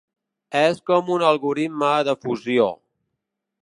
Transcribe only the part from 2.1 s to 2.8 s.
de fusió.